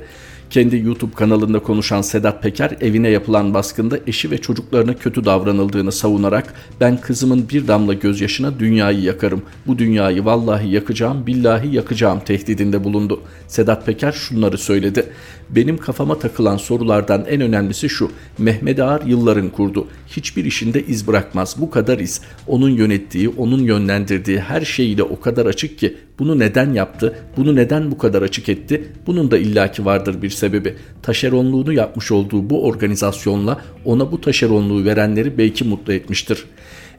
Kendi 0.54 0.78
YouTube 0.78 1.16
kanalında 1.16 1.60
konuşan 1.60 2.02
Sedat 2.02 2.44
Peker 2.44 2.78
evine 2.82 3.10
yapılan 3.10 3.54
baskında 3.54 4.00
eşi 4.08 4.32
ve 4.32 4.38
çocuklarına 4.38 4.96
kötü 4.96 5.26
davranıldığını 5.26 5.92
savunarak 5.92 6.54
ben 6.82 7.02
kızımın 7.02 7.50
bir 7.50 7.68
damla 7.68 7.94
gözyaşına 7.94 8.60
dünyayı 8.60 9.02
yakarım. 9.02 9.42
Bu 9.68 9.78
dünyayı 9.78 10.26
vallahi 10.26 10.70
yakacağım, 10.70 11.28
billahi 11.28 11.76
yakacağım 11.76 12.20
tehdidinde 12.20 12.84
bulundu. 12.84 13.22
Sedat 13.48 13.86
Peker 13.86 14.12
şunları 14.12 14.58
söyledi. 14.58 15.06
Benim 15.50 15.78
kafama 15.78 16.20
takılan 16.20 16.58
sorulardan 16.58 17.26
en 17.26 17.42
önemlisi 17.42 17.90
şu. 17.90 18.12
Mehmet 18.38 18.80
Ağar 18.80 19.02
yılların 19.02 19.50
kurdu. 19.50 19.88
Hiçbir 20.08 20.46
işinde 20.46 20.86
iz 20.86 21.08
bırakmaz. 21.08 21.56
Bu 21.60 21.70
kadar 21.70 22.00
iz. 22.00 22.22
Onun 22.48 22.70
yönettiği, 22.70 23.30
onun 23.30 23.64
yönlendirdiği 23.64 24.40
her 24.40 24.62
şeyiyle 24.62 25.04
o 25.04 25.20
kadar 25.20 25.46
açık 25.46 25.80
ki 25.80 25.98
bunu 26.20 26.40
neden 26.40 26.74
yaptı? 26.74 27.20
Bunu 27.38 27.56
neden 27.56 27.92
bu 27.92 27.98
kadar 27.98 28.22
açık 28.22 28.50
etti? 28.50 28.88
Bunun 29.08 29.32
da 29.32 29.38
illaki 29.38 29.86
vardır 29.86 30.22
bir 30.22 30.30
sebebi. 30.30 30.76
Taşeronluğunu 31.02 31.74
yapmış 31.74 32.12
olduğu 32.12 32.50
bu 32.50 32.66
organizasyonla 32.66 33.62
ona 33.86 34.12
bu 34.12 34.22
taşeronluğu 34.22 34.86
verenleri 34.86 35.38
belki 35.38 35.64
mutlu 35.64 35.94
etmiştir. 35.94 36.46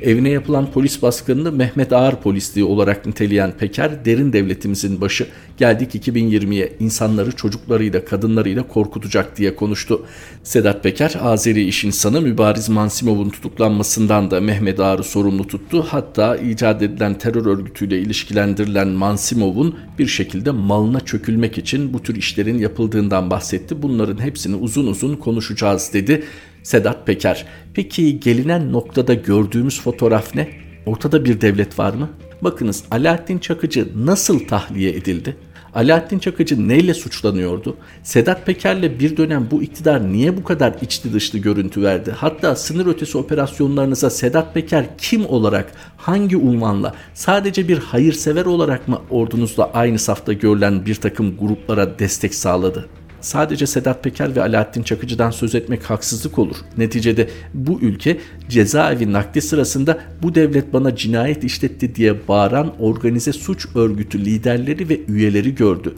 Evine 0.01 0.31
yapılan 0.31 0.73
polis 0.73 1.03
baskınını 1.03 1.53
Mehmet 1.53 1.93
Ağar 1.93 2.23
polisliği 2.23 2.65
olarak 2.65 3.07
niteleyen 3.07 3.53
Peker 3.53 4.05
derin 4.05 4.33
devletimizin 4.33 5.01
başı 5.01 5.27
geldik 5.59 5.95
2020'ye 5.95 6.73
insanları 6.81 7.33
çocuklarıyla 7.33 8.05
kadınlarıyla 8.05 8.69
korkutacak 8.69 9.37
diye 9.37 9.57
konuştu. 9.57 10.07
Sedat 10.43 10.83
Peker 10.83 11.15
Azeri 11.21 11.65
iş 11.65 11.85
insanı 11.85 12.21
Mübariz 12.21 12.69
Mansimov'un 12.69 13.31
tutuklanmasından 13.31 14.31
da 14.31 14.41
Mehmet 14.41 14.81
Ağar'ı 14.81 15.05
sorumlu 15.05 15.47
tuttu. 15.47 15.87
Hatta 15.89 16.37
icat 16.37 16.83
edilen 16.83 17.19
terör 17.19 17.47
örgütüyle 17.47 17.99
ilişkilendirilen 17.99 18.89
Mansimov'un 18.89 19.79
bir 19.99 20.07
şekilde 20.07 20.51
malına 20.51 21.01
çökülmek 21.01 21.59
için 21.59 21.93
bu 21.93 22.03
tür 22.03 22.17
işlerin 22.17 22.59
yapıldığından 22.59 23.31
bahsetti. 23.31 23.83
Bunların 23.83 24.23
hepsini 24.23 24.57
uzun 24.57 24.87
uzun 24.87 25.17
konuşacağız 25.17 25.91
dedi. 25.93 26.25
Sedat 26.65 27.07
Peker. 27.07 27.47
Peki 27.75 28.21
gelinen 28.21 28.73
noktada 28.73 29.15
gördüğümüz 29.15 29.81
fotoğraf 29.81 30.35
ne? 30.35 30.49
Ortada 30.87 31.25
bir 31.25 31.41
devlet 31.41 31.79
var 31.79 31.95
mı? 31.95 32.11
Bakınız 32.41 32.85
Alaaddin 32.91 33.39
Çakıcı 33.39 33.89
nasıl 33.97 34.39
tahliye 34.39 34.91
edildi? 34.91 35.37
Alaaddin 35.75 36.19
Çakıcı 36.19 36.69
neyle 36.69 36.95
suçlanıyordu? 36.95 37.77
Sedat 38.03 38.47
Peker'le 38.47 39.01
bir 39.01 39.17
dönem 39.17 39.49
bu 39.51 39.63
iktidar 39.63 40.13
niye 40.13 40.37
bu 40.37 40.45
kadar 40.45 40.75
içli 40.83 41.13
dışlı 41.13 41.39
görüntü 41.39 41.83
verdi? 41.83 42.11
Hatta 42.17 42.57
sınır 42.57 42.87
ötesi 42.87 43.19
operasyonlarınıza 43.19 44.11
Sedat 44.11 44.55
Peker 44.55 44.87
kim 44.99 45.27
olarak, 45.27 45.73
hangi 45.97 46.37
unvanla, 46.37 46.95
sadece 47.15 47.69
bir 47.69 47.79
hayırsever 47.79 48.45
olarak 48.45 48.89
mı 48.89 48.99
ordunuzla 49.11 49.71
aynı 49.75 49.99
safta 49.99 50.33
görülen 50.33 50.87
bir 50.87 50.95
takım 50.95 51.37
gruplara 51.37 51.99
destek 51.99 52.35
sağladı? 52.35 52.89
Sadece 53.25 53.67
Sedat 53.67 54.05
Peker 54.05 54.37
ve 54.37 54.43
Alaaddin 54.43 54.83
Çakıcı'dan 54.83 55.31
söz 55.31 55.55
etmek 55.55 55.83
haksızlık 55.83 56.39
olur. 56.39 56.57
Neticede 56.79 57.29
bu 57.55 57.81
ülke 57.81 58.19
cezaevi 58.49 59.13
nakli 59.13 59.43
sırasında 59.43 59.99
bu 60.23 60.35
devlet 60.35 60.73
bana 60.73 60.97
cinayet 60.97 61.45
işletti 61.45 61.95
diye 61.95 62.29
bağıran 62.29 62.73
organize 62.79 63.33
suç 63.33 63.67
örgütü 63.75 64.25
liderleri 64.25 64.89
ve 64.89 65.01
üyeleri 65.09 65.55
gördü. 65.55 65.95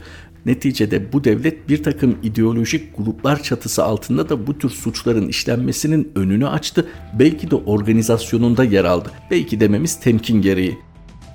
Neticede 0.47 1.13
bu 1.13 1.25
devlet 1.25 1.69
bir 1.69 1.83
takım 1.83 2.19
ideolojik 2.23 2.97
gruplar 2.97 3.43
çatısı 3.43 3.85
altında 3.85 4.29
da 4.29 4.47
bu 4.47 4.59
tür 4.59 4.71
suçların 4.71 5.29
işlenmesinin 5.29 6.13
önünü 6.15 6.49
açtı. 6.49 6.87
Belki 7.19 7.51
de 7.51 7.55
organizasyonunda 7.55 8.65
yer 8.65 8.85
aldı. 8.85 9.11
Belki 9.31 9.61
dememiz 9.61 10.01
temkin 10.01 10.43
gereği. 10.43 10.79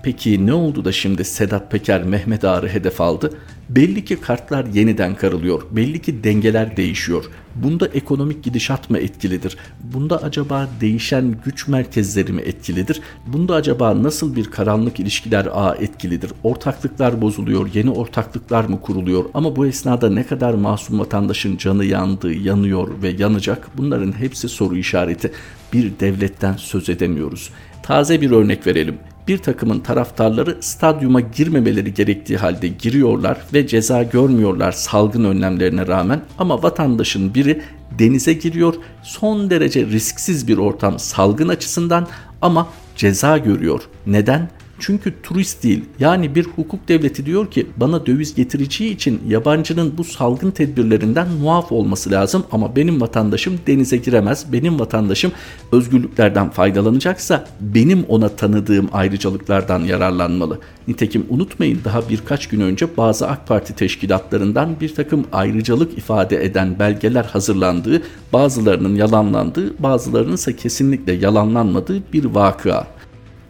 Peki 0.04 0.46
ne 0.46 0.54
oldu 0.54 0.86
da 0.86 0.92
şimdi 0.92 1.26
Sedat 1.26 1.72
Peker 1.72 2.04
Mehmet 2.04 2.44
Ağar'ı 2.44 2.68
hedef 2.68 3.02
aldı? 3.02 3.38
Belli 3.70 4.06
ki 4.06 4.16
kartlar 4.16 4.66
yeniden 4.66 5.16
karılıyor. 5.16 5.62
Belli 5.72 6.02
ki 6.02 6.24
dengeler 6.24 6.78
değişiyor. 6.78 7.26
Bunda 7.56 7.88
ekonomik 7.88 8.44
gidişat 8.44 8.90
mı 8.90 8.98
etkilidir? 8.98 9.58
Bunda 9.84 10.24
acaba 10.24 10.68
değişen 10.82 11.36
güç 11.46 11.68
merkezleri 11.68 12.32
mi 12.32 12.42
etkilidir? 12.42 13.02
Bunda 13.28 13.56
acaba 13.56 14.04
nasıl 14.04 14.36
bir 14.36 14.46
karanlık 14.46 15.00
ilişkiler 15.00 15.48
ağı 15.52 15.76
etkilidir? 15.76 16.32
Ortaklıklar 16.44 17.22
bozuluyor, 17.22 17.70
yeni 17.74 17.90
ortaklıklar 17.90 18.64
mı 18.64 18.82
kuruluyor? 18.82 19.26
Ama 19.34 19.56
bu 19.56 19.68
esnada 19.68 20.10
ne 20.10 20.26
kadar 20.26 20.54
masum 20.54 21.00
vatandaşın 21.00 21.58
canı 21.58 21.86
yandı, 21.86 22.34
yanıyor 22.34 22.88
ve 23.04 23.10
yanacak? 23.10 23.68
Bunların 23.78 24.12
hepsi 24.12 24.50
soru 24.50 24.78
işareti. 24.78 25.32
Bir 25.74 25.92
devletten 26.00 26.56
söz 26.58 26.90
edemiyoruz. 26.90 27.50
Taze 27.84 28.22
bir 28.22 28.32
örnek 28.32 28.68
verelim 28.68 28.98
bir 29.28 29.38
takımın 29.38 29.80
taraftarları 29.80 30.58
stadyuma 30.62 31.22
girmemeleri 31.22 31.94
gerektiği 31.94 32.38
halde 32.38 32.68
giriyorlar 32.68 33.38
ve 33.54 33.68
ceza 33.68 34.04
görmüyorlar 34.04 34.72
salgın 34.72 35.24
önlemlerine 35.24 35.88
rağmen 35.88 36.22
ama 36.38 36.64
vatandaşın 36.64 37.34
biri 37.34 37.62
denize 38.00 38.34
giriyor 38.34 38.76
son 39.04 39.50
derece 39.50 39.86
risksiz 39.86 40.48
bir 40.48 40.58
ortam 40.58 41.00
salgın 41.00 41.48
açısından 41.48 42.08
ama 42.42 42.68
ceza 42.96 43.38
görüyor. 43.38 43.82
Neden? 44.08 44.50
Çünkü 44.82 45.13
turist 45.24 45.63
değil 45.63 45.86
yani 46.00 46.36
bir 46.36 46.44
hukuk 46.44 46.88
devleti 46.88 47.26
diyor 47.26 47.52
ki 47.52 47.67
bana 47.78 48.06
döviz 48.06 48.36
getireceği 48.36 48.96
için 48.96 49.22
yabancının 49.28 49.98
bu 49.98 50.04
salgın 50.04 50.52
tedbirlerinden 50.52 51.28
muaf 51.30 51.72
olması 51.72 52.12
lazım 52.12 52.44
ama 52.52 52.76
benim 52.76 53.02
vatandaşım 53.02 53.60
denize 53.67 53.98
giremez. 53.98 54.54
Benim 54.54 54.80
vatandaşım 54.80 55.32
özgürlüklerden 55.72 56.50
faydalanacaksa 56.50 57.46
benim 57.60 58.04
ona 58.04 58.30
tanıdığım 58.30 58.89
ayrıcalıklardan 58.94 59.80
yararlanmalı. 59.80 60.60
Nitekim 60.88 61.26
unutmayın 61.30 61.80
daha 61.86 62.10
birkaç 62.10 62.48
gün 62.48 62.62
önce 62.62 62.98
bazı 62.98 63.28
AK 63.28 63.48
Parti 63.48 63.76
teşkilatlarından 63.76 64.80
bir 64.82 64.96
takım 64.96 65.26
ayrıcalık 65.32 65.98
ifade 65.98 66.46
eden 66.46 66.80
belgeler 66.80 67.24
hazırlandığı, 67.24 68.02
bazılarının 68.34 68.96
yalanlandığı, 68.96 69.84
bazılarının 69.84 70.36
ise 70.36 70.56
kesinlikle 70.56 71.13
yalanlanmadığı 71.13 72.13
bir 72.13 72.26
vakıa. 72.26 72.88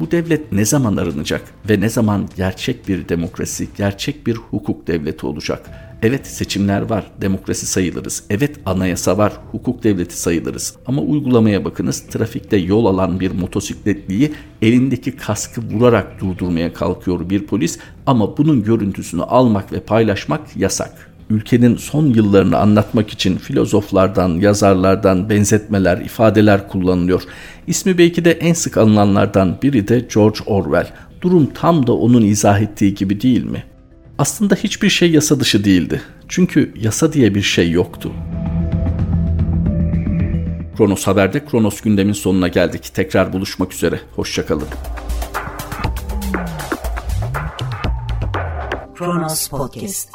Bu 0.01 0.11
devlet 0.11 0.51
ne 0.51 0.65
zaman 0.65 0.97
arınacak 0.97 1.41
ve 1.69 1.79
ne 1.79 1.89
zaman 1.89 2.29
gerçek 2.37 2.87
bir 2.87 3.09
demokrasi, 3.09 3.67
gerçek 3.77 4.27
bir 4.27 4.35
hukuk 4.35 4.87
devleti 4.87 5.25
olacak? 5.25 5.69
Evet 6.01 6.27
seçimler 6.27 6.81
var, 6.81 7.11
demokrasi 7.21 7.65
sayılırız. 7.65 8.23
Evet 8.29 8.59
anayasa 8.65 9.17
var, 9.17 9.33
hukuk 9.51 9.83
devleti 9.83 10.21
sayılırız. 10.21 10.75
Ama 10.85 11.01
uygulamaya 11.01 11.65
bakınız 11.65 11.99
trafikte 12.01 12.57
yol 12.57 12.85
alan 12.85 13.19
bir 13.19 13.31
motosikletliyi 13.31 14.33
elindeki 14.61 15.15
kaskı 15.15 15.61
vurarak 15.61 16.21
durdurmaya 16.21 16.73
kalkıyor 16.73 17.29
bir 17.29 17.45
polis 17.45 17.79
ama 18.05 18.37
bunun 18.37 18.63
görüntüsünü 18.63 19.23
almak 19.23 19.73
ve 19.73 19.79
paylaşmak 19.79 20.55
yasak 20.55 21.10
ülkenin 21.31 21.75
son 21.75 22.05
yıllarını 22.05 22.57
anlatmak 22.57 23.09
için 23.09 23.37
filozoflardan, 23.37 24.29
yazarlardan 24.29 25.29
benzetmeler, 25.29 25.97
ifadeler 25.97 26.67
kullanılıyor. 26.67 27.21
İsmi 27.67 27.97
belki 27.97 28.25
de 28.25 28.31
en 28.31 28.53
sık 28.53 28.77
alınanlardan 28.77 29.57
biri 29.61 29.87
de 29.87 30.07
George 30.13 30.39
Orwell. 30.45 30.87
Durum 31.21 31.49
tam 31.53 31.87
da 31.87 31.93
onun 31.93 32.21
izah 32.21 32.61
ettiği 32.61 32.95
gibi 32.95 33.21
değil 33.21 33.43
mi? 33.43 33.63
Aslında 34.17 34.55
hiçbir 34.55 34.89
şey 34.89 35.11
yasa 35.11 35.39
dışı 35.39 35.63
değildi. 35.63 36.01
Çünkü 36.27 36.73
yasa 36.81 37.13
diye 37.13 37.35
bir 37.35 37.41
şey 37.41 37.71
yoktu. 37.71 38.11
Kronos 40.77 41.07
Haber'de 41.07 41.45
Kronos 41.45 41.81
gündemin 41.81 42.13
sonuna 42.13 42.47
geldik. 42.47 42.91
Tekrar 42.93 43.33
buluşmak 43.33 43.73
üzere. 43.73 43.99
Hoşçakalın. 44.15 44.67
Kronos 48.95 49.47
Podcast 49.47 50.09